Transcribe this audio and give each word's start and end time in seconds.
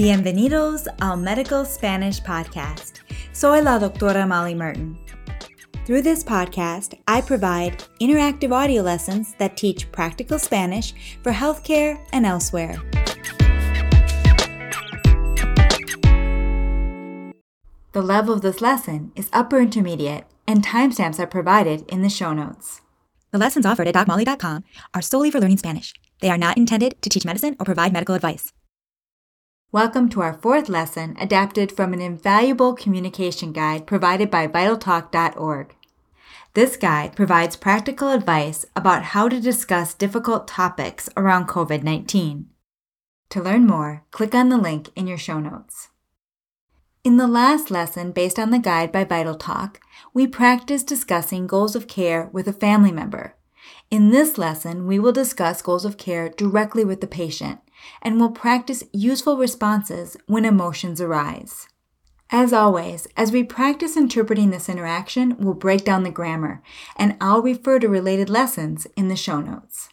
Bienvenidos 0.00 0.88
al 1.02 1.18
Medical 1.18 1.66
Spanish 1.66 2.22
Podcast. 2.22 3.00
Soy 3.34 3.60
la 3.60 3.78
doctora 3.78 4.26
Molly 4.26 4.54
Martin. 4.54 4.96
Through 5.84 6.00
this 6.00 6.24
podcast, 6.24 6.94
I 7.06 7.20
provide 7.20 7.84
interactive 8.00 8.50
audio 8.50 8.80
lessons 8.80 9.34
that 9.36 9.58
teach 9.58 9.92
practical 9.92 10.38
Spanish 10.38 10.94
for 11.22 11.32
healthcare 11.32 11.98
and 12.14 12.24
elsewhere. 12.24 12.80
The 17.92 18.00
level 18.00 18.32
of 18.32 18.40
this 18.40 18.62
lesson 18.62 19.12
is 19.14 19.28
upper 19.34 19.60
intermediate, 19.60 20.24
and 20.48 20.64
timestamps 20.64 21.20
are 21.20 21.26
provided 21.26 21.84
in 21.90 22.00
the 22.00 22.08
show 22.08 22.32
notes. 22.32 22.80
The 23.32 23.38
lessons 23.38 23.66
offered 23.66 23.86
at 23.86 23.94
DocMolly.com 23.94 24.64
are 24.94 25.02
solely 25.02 25.30
for 25.30 25.40
learning 25.40 25.58
Spanish. 25.58 25.92
They 26.20 26.30
are 26.30 26.38
not 26.38 26.56
intended 26.56 27.02
to 27.02 27.10
teach 27.10 27.26
medicine 27.26 27.54
or 27.60 27.66
provide 27.66 27.92
medical 27.92 28.14
advice. 28.14 28.50
Welcome 29.72 30.08
to 30.08 30.22
our 30.22 30.34
fourth 30.34 30.68
lesson, 30.68 31.16
adapted 31.20 31.70
from 31.70 31.92
an 31.92 32.00
invaluable 32.00 32.74
communication 32.74 33.52
guide 33.52 33.86
provided 33.86 34.28
by 34.28 34.48
VitalTalk.org. 34.48 35.76
This 36.54 36.76
guide 36.76 37.14
provides 37.14 37.54
practical 37.54 38.10
advice 38.10 38.66
about 38.74 39.04
how 39.14 39.28
to 39.28 39.40
discuss 39.40 39.94
difficult 39.94 40.48
topics 40.48 41.08
around 41.16 41.46
COVID 41.46 41.84
19. 41.84 42.48
To 43.28 43.40
learn 43.40 43.64
more, 43.64 44.04
click 44.10 44.34
on 44.34 44.48
the 44.48 44.58
link 44.58 44.88
in 44.96 45.06
your 45.06 45.16
show 45.16 45.38
notes. 45.38 45.90
In 47.04 47.16
the 47.16 47.28
last 47.28 47.70
lesson, 47.70 48.10
based 48.10 48.40
on 48.40 48.50
the 48.50 48.58
guide 48.58 48.90
by 48.90 49.04
VitalTalk, 49.04 49.76
we 50.12 50.26
practiced 50.26 50.88
discussing 50.88 51.46
goals 51.46 51.76
of 51.76 51.86
care 51.86 52.28
with 52.32 52.48
a 52.48 52.52
family 52.52 52.90
member. 52.90 53.36
In 53.88 54.10
this 54.10 54.36
lesson, 54.36 54.88
we 54.88 54.98
will 54.98 55.12
discuss 55.12 55.62
goals 55.62 55.84
of 55.84 55.96
care 55.96 56.28
directly 56.28 56.84
with 56.84 57.00
the 57.00 57.06
patient 57.06 57.60
and 58.02 58.20
will 58.20 58.30
practice 58.30 58.84
useful 58.92 59.36
responses 59.36 60.16
when 60.26 60.44
emotions 60.44 61.00
arise. 61.00 61.68
As 62.32 62.52
always, 62.52 63.08
as 63.16 63.32
we 63.32 63.42
practice 63.42 63.96
interpreting 63.96 64.50
this 64.50 64.68
interaction, 64.68 65.36
we'll 65.38 65.54
break 65.54 65.84
down 65.84 66.04
the 66.04 66.10
grammar, 66.10 66.62
and 66.96 67.16
I'll 67.20 67.42
refer 67.42 67.80
to 67.80 67.88
related 67.88 68.30
lessons 68.30 68.86
in 68.96 69.08
the 69.08 69.16
show 69.16 69.40
notes. 69.40 69.88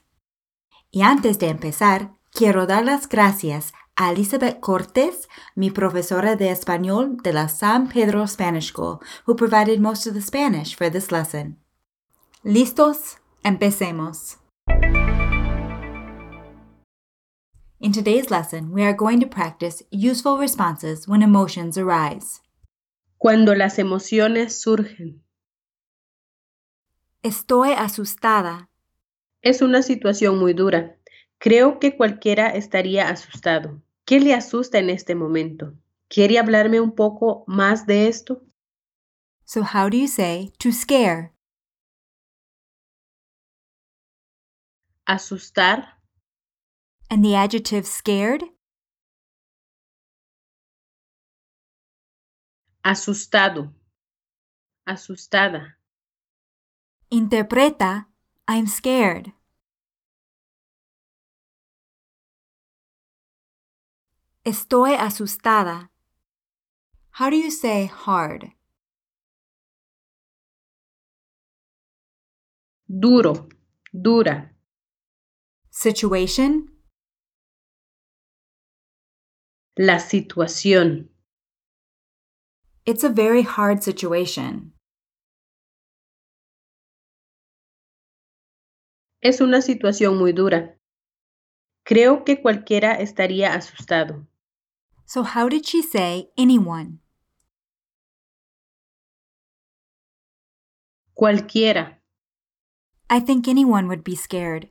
Y 0.93 1.01
antes 1.01 1.37
de 1.37 1.47
empezar, 1.47 2.11
quiero 2.33 2.67
dar 2.67 2.85
las 2.85 3.07
gracias 3.07 3.73
a 3.97 4.11
Elizabeth 4.11 4.61
Cortes, 4.61 5.27
mi 5.55 5.71
profesora 5.71 6.35
de 6.35 6.51
español 6.51 7.17
de 7.23 7.33
la 7.33 7.47
San 7.47 7.89
Pedro 7.89 8.27
Spanish 8.27 8.67
School, 8.67 9.01
who 9.25 9.35
provided 9.35 9.79
most 9.79 10.05
of 10.05 10.13
the 10.13 10.21
Spanish 10.21 10.75
for 10.75 10.89
this 10.89 11.11
lesson. 11.11 11.57
¿Listos? 12.43 13.17
Empecemos. 13.43 14.37
In 17.79 17.91
today's 17.91 18.31
lesson, 18.31 18.71
we 18.71 18.81
are 18.83 18.93
going 18.93 19.19
to 19.19 19.27
practice 19.27 19.83
useful 19.91 20.39
responses 20.39 21.07
when 21.07 21.21
emotions 21.21 21.77
arise. 21.77 22.41
Cuando 23.19 23.53
las 23.53 23.77
emociones 23.77 24.59
surgen. 24.59 25.21
Estoy 27.21 27.73
asustada. 27.73 28.71
Es 29.43 29.61
una 29.61 29.83
situación 29.83 30.39
muy 30.39 30.53
dura. 30.53 30.97
Creo 31.37 31.77
que 31.77 31.95
cualquiera 31.95 32.47
estaría 32.47 33.09
asustado. 33.09 33.79
¿Qué 34.05 34.19
le 34.19 34.33
asusta 34.33 34.79
en 34.79 34.89
este 34.89 35.13
momento? 35.13 35.75
¿Quiere 36.07 36.39
hablarme 36.39 36.81
un 36.81 36.95
poco 36.95 37.43
más 37.45 37.85
de 37.85 38.07
esto? 38.07 38.41
So, 39.45 39.61
how 39.61 39.87
do 39.87 39.97
you 39.97 40.07
say 40.07 40.51
to 40.57 40.71
scare? 40.71 41.31
Asustar. 45.05 45.96
And 47.09 47.23
the 47.23 47.35
adjective 47.35 47.87
scared? 47.87 48.43
Asustado. 52.83 53.73
Asustada. 54.87 55.75
Interpreta 57.11 58.05
I'm 58.47 58.67
scared. 58.67 59.33
Estoy 64.45 64.95
asustada. 64.95 65.89
How 67.11 67.29
do 67.29 67.35
you 67.35 67.51
say 67.51 67.85
hard? 67.85 68.51
Duro. 72.87 73.49
Dura. 73.91 74.51
Situation? 75.69 76.76
La 79.79 79.99
situación. 79.99 81.11
It's 82.83 83.03
a 83.03 83.09
very 83.09 83.43
hard 83.43 83.83
situation. 83.83 84.73
Es 89.21 89.39
una 89.39 89.61
situación 89.61 90.17
muy 90.17 90.33
dura. 90.33 90.79
Creo 91.85 92.23
que 92.23 92.41
cualquiera 92.41 92.93
estaría 92.95 93.53
asustado. 93.53 94.25
So, 95.05 95.21
how 95.21 95.47
did 95.47 95.63
she 95.63 95.83
say 95.83 96.31
anyone? 96.35 96.99
Cualquiera. 101.13 102.01
I 103.11 103.19
think 103.19 103.47
anyone 103.47 103.87
would 103.87 104.03
be 104.03 104.15
scared. 104.15 104.69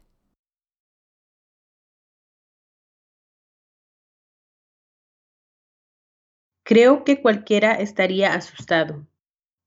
Creo 6.69 7.05
que 7.05 7.23
cualquiera 7.23 7.75
estaría 7.75 8.35
asustado. 8.35 9.07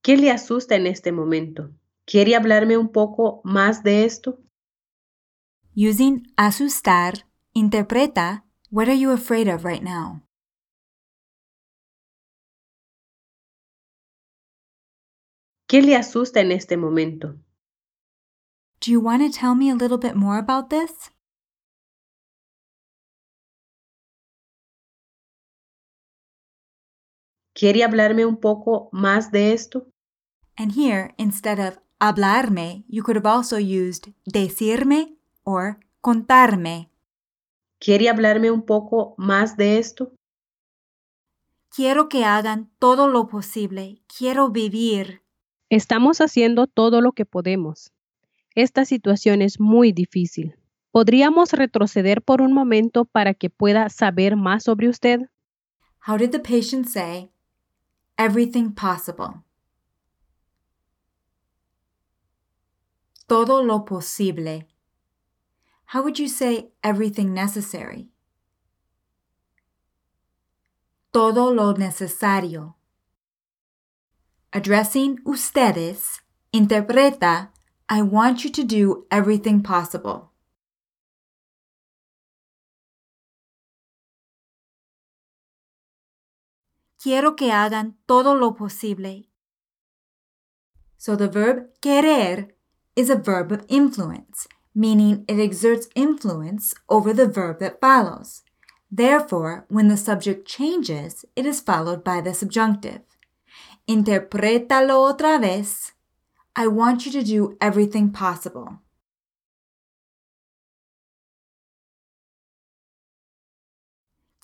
¿Qué 0.04 0.18
le 0.18 0.32
asusta 0.32 0.76
en 0.76 0.86
este 0.86 1.14
momento? 1.14 1.72
¿Quiere 2.06 2.36
hablarme 2.36 2.76
un 2.76 2.92
poco 2.92 3.40
más 3.46 3.84
de 3.84 4.04
esto? 4.04 4.38
Using 5.74 6.24
asustar, 6.36 7.26
interpreta 7.54 8.44
what 8.70 8.90
are 8.90 9.00
you 9.00 9.12
afraid 9.12 9.48
of 9.48 9.64
right 9.64 9.82
now? 9.82 10.24
¿Qué 15.70 15.82
le 15.82 15.96
asusta 15.96 16.42
en 16.42 16.52
este 16.52 16.76
momento? 16.76 17.38
Do 18.82 18.92
you 18.92 19.00
want 19.00 19.22
to 19.24 19.30
tell 19.32 19.56
me 19.56 19.70
a 19.70 19.76
little 19.76 19.98
bit 19.98 20.16
more 20.16 20.38
about 20.38 20.70
this? 20.70 21.12
¿Quiere 27.60 27.84
hablarme 27.84 28.26
un 28.26 28.38
poco 28.38 28.88
más 28.94 29.34
de 29.34 29.52
esto? 29.52 29.86
And 30.56 30.72
here, 30.78 31.14
instead 31.18 31.60
of 31.60 31.78
hablarme, 32.00 32.86
you 32.88 33.04
could 33.04 33.18
have 33.18 33.28
also 33.28 33.58
used 33.58 34.14
decirme 34.26 35.18
or 35.44 35.78
contarme. 36.00 36.90
¿Quiere 37.78 38.08
hablarme 38.08 38.50
un 38.50 38.62
poco 38.62 39.14
más 39.18 39.58
de 39.58 39.78
esto? 39.78 40.14
Quiero 41.70 42.08
que 42.08 42.24
hagan 42.24 42.70
todo 42.80 43.10
lo 43.10 43.28
posible. 43.28 44.02
Quiero 44.08 44.52
vivir. 44.52 45.22
Estamos 45.70 46.22
haciendo 46.22 46.66
todo 46.66 47.02
lo 47.02 47.12
que 47.12 47.26
podemos. 47.26 47.92
Esta 48.56 48.86
situación 48.86 49.42
es 49.42 49.60
muy 49.60 49.92
difícil. 49.92 50.56
¿Podríamos 50.92 51.52
retroceder 51.52 52.22
por 52.22 52.42
un 52.42 52.54
momento 52.54 53.04
para 53.04 53.34
que 53.34 53.50
pueda 53.50 53.90
saber 53.90 54.38
más 54.38 54.64
sobre 54.64 54.88
usted? 54.88 55.30
How 56.08 56.16
did 56.18 56.32
the 56.32 56.40
patient 56.40 56.88
say? 56.88 57.30
Everything 58.20 58.74
possible. 58.74 59.46
Todo 63.30 63.62
lo 63.62 63.80
posible. 63.80 64.66
How 65.86 66.04
would 66.04 66.20
you 66.20 66.28
say 66.28 66.68
everything 66.84 67.34
necessary? 67.34 68.10
Todo 71.14 71.50
lo 71.50 71.74
necesario. 71.74 72.76
Addressing 74.52 75.20
ustedes, 75.26 76.20
interpreta, 76.54 77.52
I 77.88 78.02
want 78.02 78.44
you 78.44 78.50
to 78.50 78.66
do 78.66 79.06
everything 79.10 79.64
possible. 79.64 80.29
Quiero 87.02 87.38
que 87.38 87.54
hagan 87.54 87.98
todo 88.06 88.36
lo 88.36 88.56
posible. 88.56 89.30
So 90.98 91.16
the 91.16 91.30
verb 91.30 91.70
querer 91.82 92.54
is 92.94 93.10
a 93.10 93.16
verb 93.16 93.54
of 93.54 93.66
influence, 93.70 94.50
meaning 94.76 95.24
it 95.30 95.40
exerts 95.40 95.88
influence 95.96 96.76
over 96.90 97.14
the 97.14 97.26
verb 97.26 97.60
that 97.60 97.80
follows. 97.80 98.44
Therefore, 98.92 99.66
when 99.70 99.88
the 99.88 99.96
subject 99.96 100.46
changes, 100.46 101.24
it 101.38 101.46
is 101.46 101.62
followed 101.62 102.04
by 102.04 102.20
the 102.20 102.34
subjunctive. 102.34 103.02
Interprétalo 103.88 105.10
otra 105.10 105.40
vez. 105.40 105.94
I 106.54 106.68
want 106.68 107.06
you 107.06 107.14
to 107.14 107.24
do 107.24 107.56
everything 107.62 108.12
possible. 108.12 108.82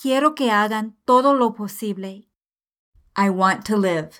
Quiero 0.01 0.35
que 0.35 0.51
hagan 0.51 0.95
todo 1.05 1.33
lo 1.33 1.53
posible. 1.53 2.29
I 3.15 3.29
want 3.29 3.65
to 3.65 3.77
live. 3.77 4.19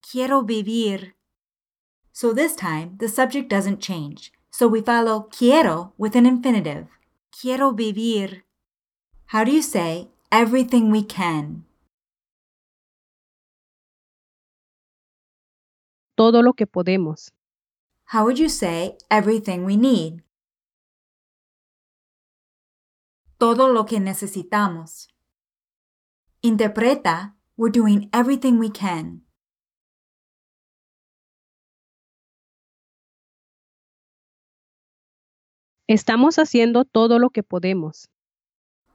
Quiero 0.00 0.42
vivir. 0.42 1.14
So 2.12 2.32
this 2.32 2.54
time, 2.54 2.96
the 2.98 3.08
subject 3.08 3.48
doesn't 3.48 3.80
change. 3.80 4.32
So 4.50 4.68
we 4.68 4.80
follow 4.80 5.22
quiero 5.22 5.92
with 5.98 6.14
an 6.14 6.24
infinitive. 6.24 6.86
Quiero 7.32 7.72
vivir. 7.72 8.42
How 9.26 9.42
do 9.42 9.50
you 9.50 9.62
say 9.62 10.10
everything 10.30 10.92
we 10.92 11.02
can? 11.02 11.64
Todo 16.16 16.42
lo 16.42 16.52
que 16.52 16.66
podemos. 16.66 17.32
How 18.12 18.24
would 18.24 18.38
you 18.38 18.48
say 18.48 18.96
everything 19.10 19.64
we 19.64 19.76
need? 19.76 20.22
Todo 23.40 23.66
lo 23.66 23.84
que 23.84 23.98
necesitamos. 23.98 25.08
Interpreta, 26.44 27.32
we're 27.56 27.70
doing 27.70 28.10
everything 28.12 28.58
we 28.58 28.68
can. 28.68 29.22
Estamos 35.88 36.36
haciendo 36.36 36.84
todo 36.84 37.18
lo 37.18 37.30
que 37.30 37.42
podemos. 37.42 38.10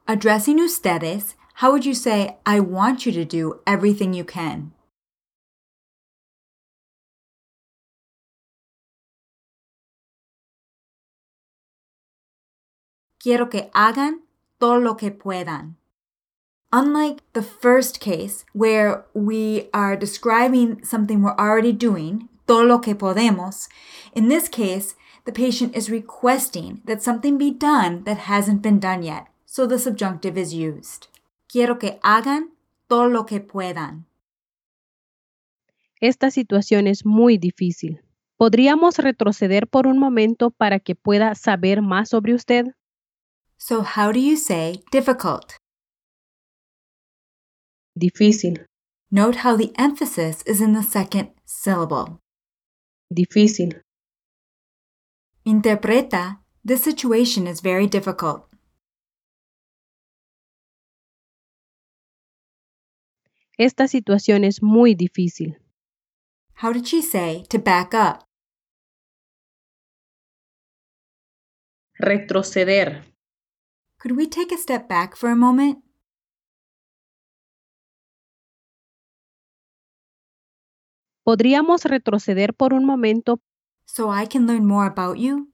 Addressing 0.05 0.59
ustedes, 0.59 1.35
how 1.55 1.71
would 1.71 1.87
you 1.87 1.95
say, 1.95 2.37
I 2.45 2.59
want 2.59 3.07
you 3.07 3.11
to 3.13 3.25
do 3.25 3.61
everything 3.65 4.13
you 4.13 4.25
can? 4.25 4.73
Quiero 13.19 13.49
que 13.49 13.71
hagan 13.73 14.21
todo 14.59 14.79
lo 14.79 14.97
que 14.97 15.09
puedan. 15.09 15.78
Unlike 16.71 17.23
the 17.33 17.41
first 17.41 17.99
case, 17.99 18.45
where 18.53 19.05
we 19.15 19.69
are 19.73 19.95
describing 19.95 20.83
something 20.83 21.23
we're 21.23 21.35
already 21.35 21.71
doing, 21.71 22.29
todo 22.45 22.63
lo 22.63 22.77
que 22.77 22.93
podemos, 22.93 23.67
in 24.13 24.29
this 24.29 24.47
case, 24.47 24.93
the 25.25 25.31
patient 25.31 25.75
is 25.75 25.89
requesting 25.89 26.81
that 26.85 27.01
something 27.01 27.39
be 27.39 27.49
done 27.49 28.03
that 28.03 28.29
hasn't 28.29 28.61
been 28.61 28.79
done 28.79 29.01
yet, 29.01 29.25
so 29.47 29.65
the 29.65 29.79
subjunctive 29.79 30.37
is 30.37 30.53
used. 30.53 31.07
Quiero 31.47 31.79
que 31.79 31.97
hagan 32.03 32.49
todo 32.87 33.09
lo 33.09 33.23
que 33.25 33.39
puedan. 33.39 34.05
Esta 35.99 36.29
situación 36.29 36.85
es 36.85 37.03
muy 37.03 37.39
difícil. 37.39 38.03
¿Podríamos 38.37 38.99
retroceder 38.99 39.67
por 39.67 39.87
un 39.87 39.97
momento 39.97 40.51
para 40.51 40.79
que 40.79 40.93
pueda 40.93 41.33
saber 41.33 41.81
más 41.81 42.09
sobre 42.09 42.35
usted? 42.35 42.67
So, 43.57 43.81
how 43.81 44.11
do 44.11 44.19
you 44.19 44.37
say 44.37 44.83
difficult? 44.91 45.59
Difícil, 47.99 48.65
Note 49.11 49.39
how 49.43 49.57
the 49.57 49.73
emphasis 49.77 50.41
is 50.45 50.61
in 50.61 50.71
the 50.73 50.83
second 50.83 51.31
syllable. 51.45 52.19
difícil, 53.11 53.81
Interpreta, 55.45 56.39
this 56.63 56.83
situation 56.83 57.45
is 57.47 57.59
very 57.61 57.87
difficult. 57.87 58.45
Esta 63.57 63.87
situación 63.87 64.43
es 64.45 64.61
muy 64.61 64.95
difícil. 64.95 65.57
How 66.61 66.71
did 66.71 66.85
she 66.87 67.01
say 67.01 67.43
to 67.49 67.59
back 67.59 67.93
up? 67.93 68.23
Retroceder, 71.99 73.03
Could 73.97 74.15
we 74.15 74.27
take 74.27 74.53
a 74.53 74.57
step 74.57 74.87
back 74.87 75.17
for 75.17 75.29
a 75.29 75.35
moment? 75.35 75.83
¿Podríamos 81.23 81.83
retroceder 81.85 82.53
por 82.53 82.73
un 82.73 82.85
momento 82.85 83.39
so 83.85 84.11
I 84.13 84.27
can 84.27 84.45
learn 84.45 84.65
more 84.65 84.87
about 84.87 85.17
you? 85.17 85.49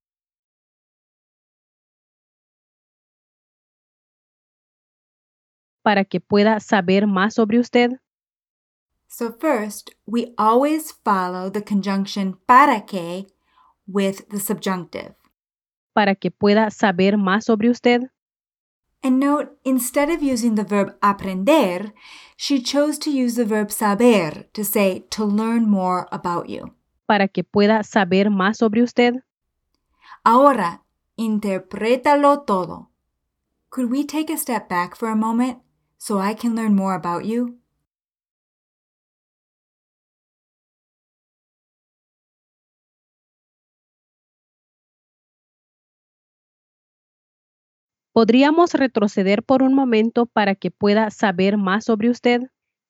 para 5.86 6.04
que 6.04 6.20
pueda 6.20 6.60
saber 6.60 7.06
más 7.06 7.36
sobre 7.36 7.60
usted? 7.60 7.92
So, 9.08 9.32
first, 9.40 9.92
we 10.08 10.34
always 10.36 10.92
follow 10.92 11.52
the 11.52 11.64
conjunction 11.64 12.40
para 12.48 12.88
que 12.88 13.28
with 13.88 14.28
the 14.30 14.40
subjunctive. 14.40 15.16
Para 15.94 16.16
que 16.16 16.32
pueda 16.32 16.72
saber 16.72 17.18
más 17.18 17.46
sobre 17.46 17.70
usted? 17.70 18.02
And 19.06 19.20
note, 19.20 19.50
instead 19.64 20.10
of 20.10 20.24
using 20.24 20.56
the 20.56 20.64
verb 20.64 20.96
aprender, 21.00 21.94
she 22.36 22.60
chose 22.60 22.98
to 22.98 23.12
use 23.12 23.36
the 23.36 23.46
verb 23.46 23.72
saber 23.72 24.46
to 24.52 24.64
say 24.64 25.06
to 25.12 25.24
learn 25.24 25.70
more 25.70 26.08
about 26.12 26.50
you. 26.50 26.74
Para 27.06 27.28
que 27.28 27.44
pueda 27.44 27.84
saber 27.84 28.32
más 28.32 28.58
sobre 28.58 28.82
usted? 28.82 29.22
Ahora, 30.24 30.82
interprétalo 31.20 32.48
todo. 32.48 32.90
Could 33.70 33.92
we 33.92 34.04
take 34.06 34.34
a 34.34 34.38
step 34.38 34.68
back 34.68 34.96
for 34.96 35.10
a 35.10 35.16
moment 35.16 35.60
so 36.00 36.18
I 36.18 36.34
can 36.34 36.56
learn 36.56 36.76
more 36.76 36.96
about 36.96 37.26
you? 37.26 37.60
¿Podríamos 48.16 48.72
retroceder 48.72 49.44
por 49.44 49.62
un 49.62 49.74
momento 49.74 50.26
para 50.26 50.56
que 50.56 50.72
pueda 50.72 51.12
saber 51.12 51.58
más 51.58 51.84
sobre 51.84 52.10
usted? 52.10 52.44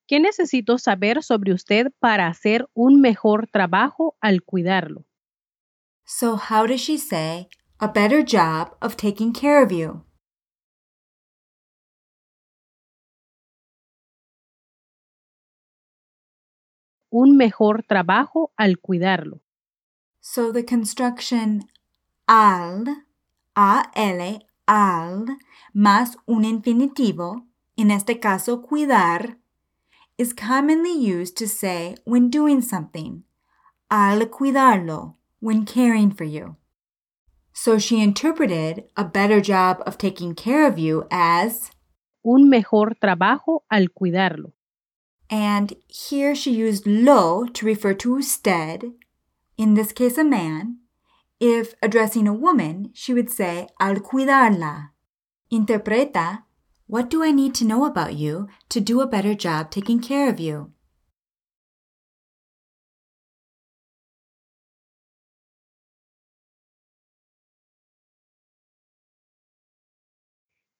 ¿Qué 0.06 0.20
necesito 0.20 0.78
saber 0.78 1.24
sobre 1.24 1.52
usted 1.52 1.88
para 1.98 2.28
hacer 2.28 2.70
un 2.76 3.02
mejor 3.02 3.48
trabajo 3.52 4.16
al 4.22 4.44
cuidarlo? 4.44 5.08
So, 6.06 6.36
how 6.36 6.68
does 6.68 6.82
she 6.82 7.00
say 7.00 7.50
a 7.80 7.88
better 7.88 8.24
job 8.24 8.78
of 8.82 8.98
taking 8.98 9.34
care 9.34 9.64
of 9.66 9.72
you? 9.72 10.06
Un 17.10 17.36
mejor 17.36 17.82
trabajo 17.82 18.54
al 18.58 18.78
cuidarlo. 18.78 19.42
So, 20.20 20.54
the 20.54 20.64
construction 20.64 21.64
al, 22.28 23.08
al, 23.56 24.46
al, 24.68 25.26
más 25.74 26.18
un 26.28 26.44
infinitivo, 26.46 27.46
in 27.76 27.92
este 27.92 28.20
caso 28.20 28.62
cuidar, 28.62 29.38
is 30.18 30.34
commonly 30.34 30.94
used 30.94 31.36
to 31.38 31.48
say 31.48 31.96
when 32.06 32.30
doing 32.30 32.62
something, 32.62 33.24
al 33.90 34.26
cuidarlo, 34.28 35.16
when 35.40 35.66
caring 35.66 36.10
for 36.12 36.24
you. 36.24 36.56
So 37.54 37.78
she 37.80 38.02
interpreted 38.02 38.86
a 38.98 39.04
better 39.06 39.40
job 39.42 39.82
of 39.86 39.98
taking 39.98 40.36
care 40.36 40.68
of 40.68 40.78
you 40.78 41.06
as, 41.12 41.72
Un 42.24 42.50
mejor 42.50 42.96
trabajo 43.02 43.64
al 43.70 43.88
cuidarlo. 43.90 44.54
and 45.30 45.74
here 45.88 46.36
she 46.36 46.52
used 46.52 46.86
lo 46.86 47.46
to 47.48 47.66
refer 47.66 47.94
to 47.96 48.18
usted, 48.18 48.94
in 49.58 49.74
this 49.74 49.92
case 49.92 50.18
a 50.18 50.24
man. 50.24 50.78
If 51.40 51.76
addressing 51.82 52.28
a 52.30 52.34
woman, 52.34 52.92
she 52.94 53.14
would 53.14 53.30
say 53.30 53.68
al 53.80 53.96
cuidarla. 53.96 54.92
Interpreta, 55.52 56.46
what 56.88 57.10
do 57.10 57.24
I 57.24 57.32
need 57.32 57.54
to 57.56 57.66
know 57.66 57.84
about 57.86 58.16
you 58.16 58.48
to 58.70 58.80
do 58.80 59.02
a 59.02 59.08
better 59.08 59.34
job 59.34 59.70
taking 59.70 60.00
care 60.00 60.30
of 60.30 60.40
you? 60.40 60.72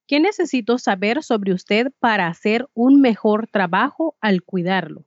¿Qué 0.08 0.20
necesito 0.20 0.78
saber 0.78 1.22
sobre 1.22 1.52
usted 1.52 1.88
para 1.98 2.28
hacer 2.28 2.68
un 2.74 3.00
mejor 3.00 3.48
trabajo 3.48 4.16
al 4.20 4.42
cuidarlo? 4.42 5.04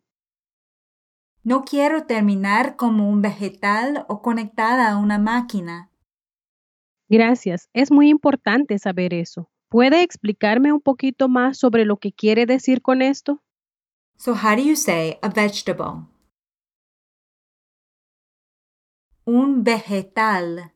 No 1.43 1.63
quiero 1.63 2.05
terminar 2.05 2.75
como 2.75 3.09
un 3.09 3.21
vegetal 3.21 4.05
o 4.09 4.21
conectada 4.21 4.91
a 4.91 4.97
una 4.97 5.17
máquina. 5.17 5.89
Gracias, 7.07 7.69
es 7.73 7.91
muy 7.91 8.09
importante 8.09 8.77
saber 8.77 9.13
eso. 9.13 9.49
¿Puede 9.69 10.03
explicarme 10.03 10.71
un 10.73 10.81
poquito 10.81 11.29
más 11.29 11.57
sobre 11.57 11.85
lo 11.85 11.97
que 11.97 12.11
quiere 12.11 12.45
decir 12.45 12.81
con 12.81 13.01
esto? 13.01 13.41
So, 14.17 14.33
how 14.33 14.55
do 14.55 14.61
you 14.61 14.75
say 14.75 15.17
a 15.21 15.29
vegetable? 15.29 16.07
Un 19.25 19.63
vegetal. 19.63 20.73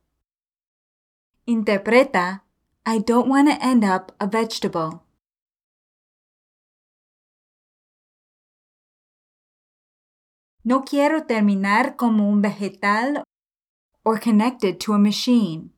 Interpreta, 1.45 2.45
I 2.85 2.99
don't 2.99 3.27
want 3.27 3.49
to 3.49 3.57
end 3.61 3.83
up 3.83 4.13
a 4.19 4.27
vegetable. 4.27 5.01
No 10.63 10.83
quiero 10.83 11.25
terminar 11.25 11.95
como 11.95 12.29
un 12.29 12.41
vegetal 12.41 13.23
or 14.03 14.19
connected 14.19 14.77
to 14.79 14.93
a 14.93 14.97
machine. 14.97 15.73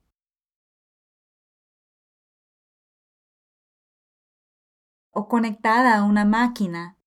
o 5.15 5.27
conectada 5.29 5.97
a 5.97 6.03
una 6.03 6.25
máquina. 6.25 6.97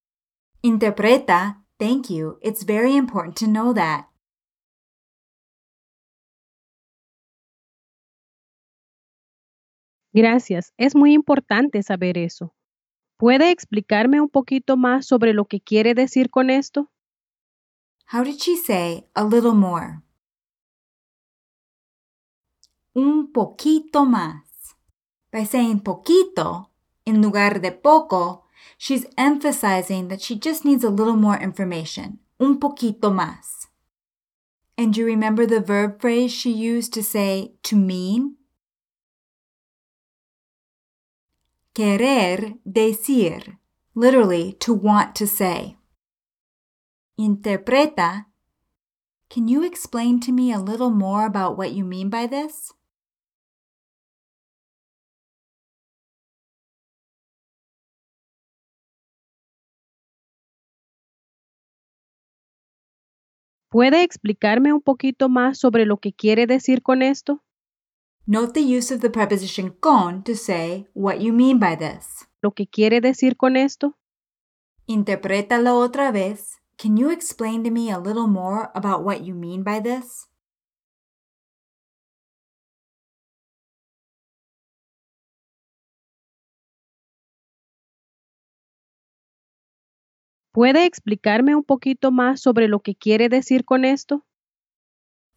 Interpreta, 0.63 1.65
thank 1.79 2.09
you. 2.09 2.39
It's 2.43 2.65
very 2.65 2.97
important 2.97 3.37
to 3.37 3.47
know 3.47 3.75
that. 3.75 4.07
Gracias, 10.13 10.73
es 10.79 10.97
muy 10.97 11.13
importante 11.13 11.83
saber 11.83 12.17
eso. 12.17 12.55
¿Puede 13.19 13.51
explicarme 13.51 14.21
un 14.21 14.31
poquito 14.31 14.77
más 14.77 15.07
sobre 15.07 15.35
lo 15.35 15.45
que 15.45 15.61
quiere 15.61 15.95
decir 15.95 16.31
con 16.31 16.51
esto? 16.51 16.91
How 18.09 18.25
did 18.25 18.41
she 18.41 18.57
say 18.57 19.07
a 19.15 19.23
little 19.23 19.53
more? 19.53 20.03
Un 22.97 23.29
poquito 23.35 24.07
más. 24.07 24.75
By 25.31 25.45
saying 25.45 25.81
poquito 25.81 26.69
in 27.05 27.21
lugar 27.21 27.59
de 27.59 27.71
poco, 27.71 28.45
she's 28.79 29.05
emphasizing 29.19 30.09
that 30.09 30.23
she 30.23 30.37
just 30.37 30.65
needs 30.65 30.85
a 30.85 30.91
little 30.91 31.17
more 31.17 31.37
information. 31.37 32.19
Un 32.41 32.59
poquito 32.59 33.12
más. 33.12 33.67
And 34.79 34.97
you 34.97 35.05
remember 35.05 35.45
the 35.45 35.61
verb 35.61 36.00
phrase 36.00 36.33
she 36.33 36.50
used 36.50 36.95
to 36.95 37.03
say 37.03 37.53
to 37.65 37.77
mean? 37.77 38.37
Querer 41.75 42.55
decir, 42.67 43.59
literally 43.95 44.55
to 44.61 44.73
want 44.73 45.15
to 45.17 45.27
say. 45.27 45.78
Interpreta. 47.21 48.29
Can 49.29 49.49
you 49.49 49.65
explain 49.65 50.21
to 50.21 50.31
me 50.31 50.53
a 50.53 50.61
little 50.61 50.91
more 50.91 51.27
about 51.27 51.59
what 51.59 51.73
you 51.73 51.85
mean 51.85 52.11
by 52.11 52.29
this? 52.29 52.73
¿Puede 63.69 64.05
explicarme 64.05 64.73
un 64.73 64.81
poquito 64.81 65.29
más 65.29 65.59
sobre 65.59 65.87
lo 65.87 65.97
que 65.97 66.13
quiere 66.13 66.47
decir 66.47 66.83
con 66.83 67.03
esto? 67.03 67.43
Note 68.27 68.53
the 68.53 68.79
use 68.79 68.95
of 68.95 69.01
the 69.01 69.11
preposition 69.11 69.71
con 69.81 70.23
to 70.23 70.37
say 70.37 70.87
what 70.95 71.19
you 71.19 71.33
mean 71.33 71.59
by 71.59 71.77
this. 71.77 72.29
¿Lo 72.41 72.53
que 72.53 72.69
quiere 72.69 73.01
decir 73.01 73.37
con 73.37 73.57
esto? 73.57 73.99
Interprétalo 74.87 75.79
otra 75.79 76.13
vez. 76.13 76.59
Can 76.79 76.97
you 76.97 77.11
explain 77.11 77.65
to 77.65 77.71
me 77.71 77.91
a 77.91 77.99
little 77.99 78.29
more 78.29 78.71
about 78.73 79.03
what 79.03 79.25
you 79.25 79.35
mean 79.35 79.65
by 79.65 79.81
this? 79.81 80.29
¿Puede 90.53 90.85
explicarme 90.87 91.57
un 91.57 91.65
poquito 91.65 92.13
más 92.13 92.41
sobre 92.41 92.69
lo 92.69 92.81
que 92.81 92.95
quiere 92.95 93.29
decir 93.29 93.65
con 93.65 93.85
esto? 93.85 94.25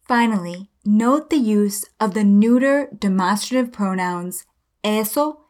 Finally, 0.06 0.70
note 0.84 1.28
the 1.28 1.36
use 1.38 1.84
of 1.98 2.14
the 2.14 2.24
neuter 2.24 2.88
demonstrative 2.96 3.72
pronouns 3.72 4.44
eso 4.84 5.44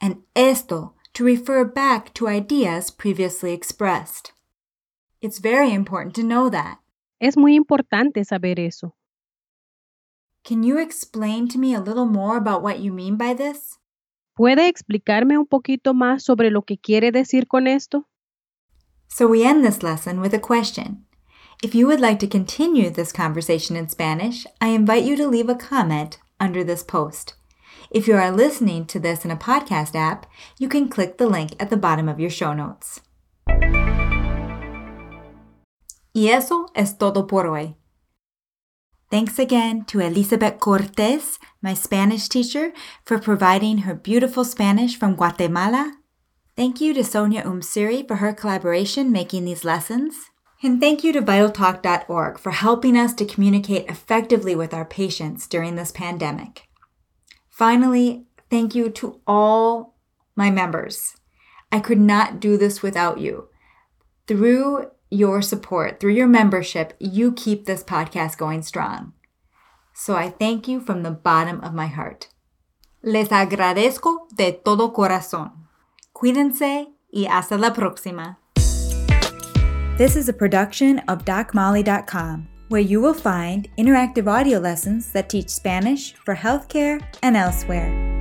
and 0.00 0.22
esto 0.34 0.94
to 1.12 1.24
refer 1.24 1.64
back 1.64 2.14
to 2.14 2.26
ideas 2.26 2.90
previously 2.90 3.52
expressed. 3.52 4.32
It's 5.20 5.40
very 5.40 5.72
important 5.72 6.14
to 6.16 6.22
know 6.22 6.50
that. 6.50 6.78
Es 7.20 7.36
muy 7.36 7.54
importante 7.54 8.24
saber 8.24 8.60
eso. 8.60 8.94
Can 10.44 10.62
you 10.62 10.78
explain 10.78 11.48
to 11.48 11.58
me 11.58 11.74
a 11.74 11.80
little 11.80 12.06
more 12.06 12.36
about 12.36 12.62
what 12.62 12.80
you 12.80 12.92
mean 12.92 13.16
by 13.16 13.34
this? 13.34 13.78
¿Puede 14.36 14.68
explicarme 14.68 15.38
un 15.38 15.46
poquito 15.46 15.94
más 15.94 16.22
sobre 16.22 16.50
lo 16.50 16.62
que 16.62 16.76
quiere 16.76 17.10
decir 17.10 17.48
con 17.48 17.66
esto? 17.66 18.06
So 19.08 19.26
we 19.26 19.44
end 19.44 19.64
this 19.64 19.82
lesson 19.82 20.20
with 20.20 20.34
a 20.34 20.38
question. 20.38 21.06
If 21.62 21.74
you 21.74 21.86
would 21.86 22.00
like 22.00 22.18
to 22.18 22.26
continue 22.26 22.90
this 22.90 23.12
conversation 23.12 23.76
in 23.76 23.88
Spanish, 23.88 24.46
I 24.60 24.68
invite 24.68 25.04
you 25.04 25.16
to 25.16 25.26
leave 25.26 25.48
a 25.48 25.54
comment 25.54 26.18
under 26.38 26.62
this 26.62 26.84
post. 26.84 27.34
If 27.90 28.06
you 28.06 28.16
are 28.16 28.30
listening 28.30 28.84
to 28.86 29.00
this 29.00 29.24
in 29.24 29.30
a 29.30 29.36
podcast 29.36 29.94
app, 29.94 30.26
you 30.58 30.68
can 30.68 30.90
click 30.90 31.16
the 31.16 31.26
link 31.26 31.52
at 31.58 31.70
the 31.70 31.76
bottom 31.78 32.08
of 32.08 32.20
your 32.20 32.30
show 32.30 32.52
notes. 32.52 33.00
Y 36.16 36.30
eso 36.30 36.70
es 36.74 36.96
todo 36.96 37.26
por 37.26 37.46
hoy. 37.46 37.76
Thanks 39.10 39.38
again 39.38 39.84
to 39.84 40.00
Elizabeth 40.00 40.58
Cortez, 40.58 41.38
my 41.60 41.74
Spanish 41.74 42.26
teacher, 42.30 42.72
for 43.04 43.18
providing 43.18 43.80
her 43.80 43.94
beautiful 43.94 44.42
Spanish 44.42 44.98
from 44.98 45.14
Guatemala. 45.14 45.92
Thank 46.56 46.80
you 46.80 46.94
to 46.94 47.04
Sonia 47.04 47.42
Umsiri 47.42 48.08
for 48.08 48.16
her 48.16 48.32
collaboration 48.32 49.12
making 49.12 49.44
these 49.44 49.62
lessons. 49.62 50.30
And 50.62 50.80
thank 50.80 51.04
you 51.04 51.12
to 51.12 51.20
VitalTalk.org 51.20 52.38
for 52.38 52.52
helping 52.52 52.96
us 52.96 53.12
to 53.12 53.26
communicate 53.26 53.86
effectively 53.86 54.56
with 54.56 54.72
our 54.72 54.86
patients 54.86 55.46
during 55.46 55.76
this 55.76 55.92
pandemic. 55.92 56.66
Finally, 57.50 58.24
thank 58.48 58.74
you 58.74 58.88
to 58.88 59.20
all 59.26 59.98
my 60.34 60.50
members. 60.50 61.14
I 61.70 61.80
could 61.80 62.00
not 62.00 62.40
do 62.40 62.56
this 62.56 62.80
without 62.80 63.18
you. 63.18 63.50
Through 64.26 64.92
your 65.16 65.42
support, 65.42 65.98
through 65.98 66.12
your 66.12 66.26
membership, 66.26 66.94
you 67.00 67.32
keep 67.32 67.64
this 67.64 67.82
podcast 67.82 68.36
going 68.36 68.62
strong. 68.62 69.12
So 69.94 70.14
I 70.14 70.28
thank 70.28 70.68
you 70.68 70.80
from 70.80 71.02
the 71.02 71.10
bottom 71.10 71.60
of 71.62 71.72
my 71.72 71.86
heart. 71.86 72.28
Les 73.02 73.28
agradezco 73.28 74.28
de 74.36 74.52
todo 74.52 74.92
corazón. 74.92 75.52
Cuídense 76.12 76.88
y 77.10 77.26
hasta 77.26 77.56
la 77.56 77.72
próxima. 77.72 78.36
This 79.96 80.16
is 80.16 80.28
a 80.28 80.32
production 80.34 80.98
of 81.08 81.24
DocMolly.com, 81.24 82.48
where 82.68 82.82
you 82.82 83.00
will 83.00 83.14
find 83.14 83.68
interactive 83.78 84.28
audio 84.28 84.58
lessons 84.58 85.10
that 85.12 85.30
teach 85.30 85.48
Spanish 85.48 86.14
for 86.14 86.34
healthcare 86.34 87.02
and 87.22 87.36
elsewhere. 87.36 88.15